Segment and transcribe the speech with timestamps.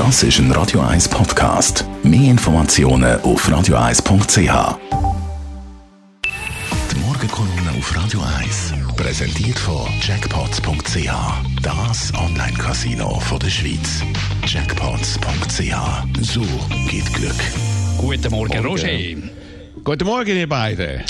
[0.00, 1.84] Das ist ein Radio 1 Podcast.
[2.02, 4.78] Mehr Informationen auf radio1.ch.
[6.90, 11.10] Die Morgenkolonne auf Radio 1 präsentiert von Jackpots.ch.
[11.62, 14.02] Das Online-Casino der Schweiz.
[14.46, 16.22] Jackpots.ch.
[16.22, 16.46] So
[16.88, 17.36] geht Glück.
[17.98, 18.88] Guten Morgen, Roger.
[19.84, 21.02] Guten Morgen, ihr beiden.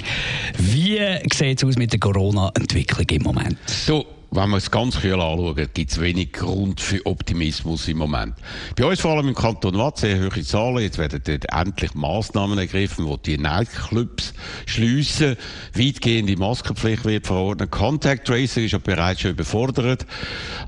[0.58, 0.98] Wie
[1.32, 3.56] sieht es aus mit der Corona-Entwicklung im Moment?
[3.86, 8.34] Du, wenn wir es ganz kühl anschauen, gibt es wenig Grund für Optimismus im Moment.
[8.76, 10.78] Bei uns vor allem im Kanton Watt sehr hohe Zahlen.
[10.78, 14.32] Jetzt werden dort endlich Massnahmen ergriffen, die die Nightclubs
[14.66, 15.36] schliessen.
[15.74, 17.72] Weitgehende Maskenpflicht wird verordnet.
[17.72, 20.06] Contact Tracing ist ja bereits schon überfordert.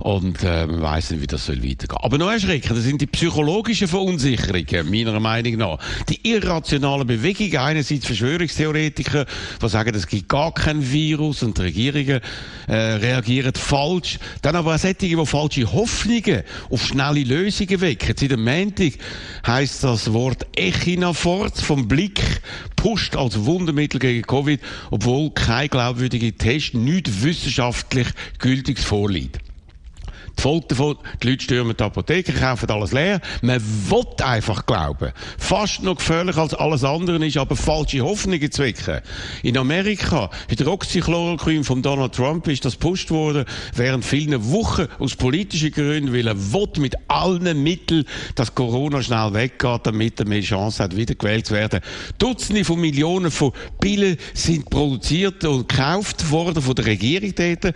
[0.01, 1.99] Und äh, man weiss nicht, wie das soll weitergehen.
[2.03, 5.79] Aber noch erschreckend, das sind die psychologischen Verunsicherungen, meiner Meinung nach.
[6.09, 7.59] Die irrationalen Bewegungen.
[7.59, 9.25] Einerseits Verschwörungstheoretiker,
[9.63, 12.21] die sagen, es gibt gar kein Virus und die Regierungen
[12.67, 14.19] äh, reagieren reagieren falsch.
[14.43, 18.15] Dann aber auch solche, die falsche Hoffnungen auf schnelle Lösungen wecken.
[18.17, 18.93] Seit dem Montag
[19.47, 22.21] heisst das Wort Echinafort vom Blick
[22.77, 28.09] pusht als Wundermittel gegen Covid, obwohl kein glaubwürdiger Test nicht wissenschaftlich
[28.39, 29.39] gültiges vorliegt.
[30.39, 33.21] Die Folge davon, die Leute stürmen die Apotheke, kaufen alles leer.
[33.43, 35.13] Man will einfach glauben.
[35.39, 39.01] Fast noch gefährlicher als alles andere ist, aber falsche Hoffnungen zu wecken.
[39.43, 45.71] In Amerika, Hydroxychloroquin von Donald Trump ist das gepusht worden, während vielen Wochen aus politischen
[45.71, 50.83] Gründen, weil er will mit allen Mitteln, dass Corona schnell weggeht, damit er mehr Chance
[50.83, 51.81] hat, wiedergewählt zu werden.
[52.19, 57.75] Dutzende von Millionen von Pillen sind produziert und gekauft worden von der Regierung dort.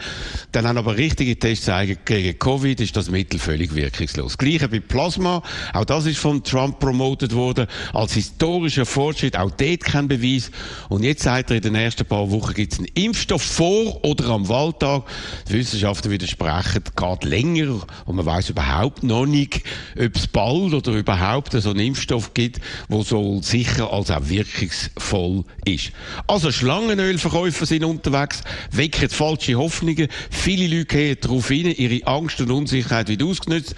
[0.52, 4.38] Dann haben aber richtige Tests zeigen, gegen Covid ist das Mittel völlig wirkungslos.
[4.38, 5.42] Gleiche bei Plasma.
[5.72, 9.36] Auch das ist von Trump promotet worden als historischer Fortschritt.
[9.36, 10.52] Auch dort kein Beweis.
[10.88, 14.26] Und jetzt sagt er, in den ersten paar Wochen gibt es einen Impfstoff vor oder
[14.28, 15.02] am Wahltag.
[15.48, 19.64] Die Wissenschaftler widersprechen, geht länger und man weiß überhaupt noch nicht,
[19.98, 25.42] ob es bald oder überhaupt so einen Impfstoff gibt, der so sicher als auch wirkungsvoll
[25.64, 25.90] ist.
[26.28, 30.06] Also Schlangenölverkäufer sind unterwegs, wecken falsche Hoffnungen.
[30.30, 33.74] Viele Leute gehen darauf hin, ihre Angst Angst und Unsicherheit wird ausgenutzt.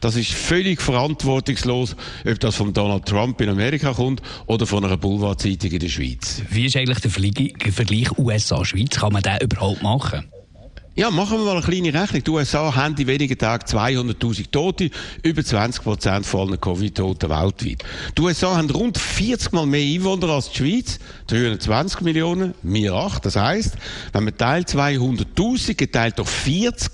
[0.00, 1.96] Das ist völlig verantwortungslos,
[2.26, 6.42] ob das von Donald Trump in Amerika kommt oder von einer Boulevardzeitung in der Schweiz.
[6.50, 8.98] Wie ist eigentlich der Vergleich USA-Schweiz?
[8.98, 10.24] Kann man den überhaupt machen?
[10.94, 12.22] Ja, machen wir mal eine kleine Rechnung.
[12.22, 14.90] Die USA haben in wenigen Tagen 200.000 Tote,
[15.22, 17.82] über 20 Prozent von allen Covid-Toten weltweit.
[18.18, 20.98] Die USA haben rund 40 Mal mehr Einwohner als die Schweiz,
[21.28, 23.24] 320 Millionen, wir 8.
[23.24, 23.76] Das heisst,
[24.12, 26.90] wenn man teilt 200.000 geteilt durch 40,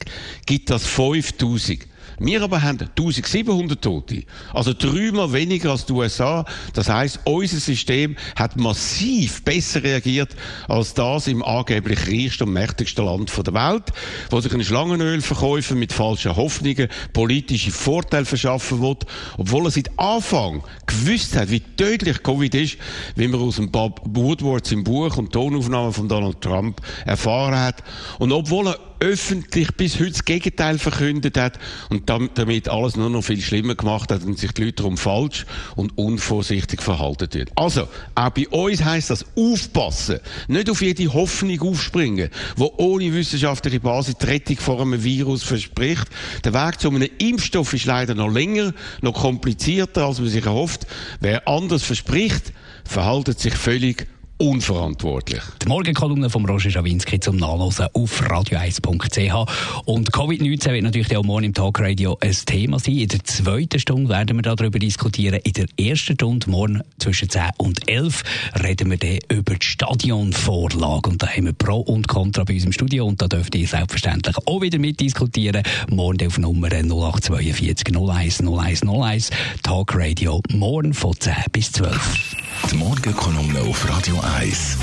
[0.46, 1.87] gibt das 5.000.
[2.18, 4.24] Wir aber haben 1700 Tote.
[4.52, 6.44] Also dreimal weniger als die USA.
[6.74, 10.34] Das heißt, unser System hat massiv besser reagiert
[10.68, 13.84] als das im angeblich reichsten und mächtigsten Land der Welt,
[14.30, 18.96] wo sich ein Schlangenölverkäufer mit falschen Hoffnungen politische Vorteile verschaffen will,
[19.36, 22.78] obwohl er seit Anfang gewusst hat, wie tödlich Covid ist,
[23.14, 27.82] wie man aus dem Bob Woodwards im Buch und Tonaufnahmen von Donald Trump erfahren hat.
[28.18, 31.58] Und obwohl er öffentlich bis heute das Gegenteil verkündet hat
[31.90, 35.46] und damit alles nur noch viel schlimmer gemacht hat und sich die Leute darum falsch
[35.76, 37.50] und unvorsichtig verhalten wird.
[37.54, 43.80] Also, auch bei uns heisst das aufpassen, nicht auf jede Hoffnung aufspringen, wo ohne wissenschaftliche
[43.80, 46.08] Basis die Rettung vor einem Virus verspricht.
[46.44, 50.86] Der Weg zu einem Impfstoff ist leider noch länger, noch komplizierter, als man sich erhofft.
[51.20, 52.52] Wer anders verspricht,
[52.84, 54.06] verhaltet sich völlig
[54.38, 55.42] unverantwortlich.
[55.62, 59.84] Die Morgenkolumne von Roger Schawinski zum Nachlesen auf radio1.ch.
[59.84, 62.98] Und Covid-19 wird natürlich auch morgen im Talkradio ein Thema sein.
[62.98, 65.40] In der zweiten Stunde werden wir darüber diskutieren.
[65.42, 68.22] In der ersten Stunde, morgen zwischen 10 und 11,
[68.62, 71.10] reden wir dann über die Stadionvorlage.
[71.10, 73.06] Und da haben wir Pro und Contra bei uns im Studio.
[73.06, 75.62] Und da dürft ihr selbstverständlich auch wieder mitdiskutieren.
[75.90, 79.30] Morgen auf Nummer 0842 01 01 01.
[79.64, 82.37] Talkradio morgen von 10 bis 12.
[82.66, 84.76] Die Morgenkolumne auf Radio 1.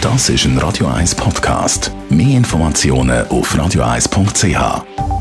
[0.00, 1.92] Das ist ein Radio 1 Podcast.
[2.08, 5.17] Mehr Informationen auf radio1.ch.